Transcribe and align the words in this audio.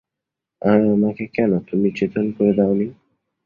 আমাকে 0.61 1.23
কেন 1.35 1.51
তুমি 1.69 1.87
চেতন 1.95 2.25
করে 2.31 2.51
দাও 2.53 2.73
নি। 2.73 2.87